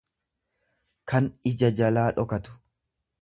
[1.11, 1.71] kan ija.
[1.81, 2.57] jalaa dhokatu.